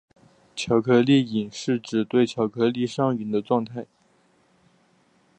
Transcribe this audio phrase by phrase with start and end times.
[0.55, 3.85] 巧克力瘾是指对巧克力上瘾的状态。